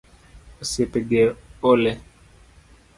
[0.61, 1.23] Osiepe ge
[1.71, 1.91] ole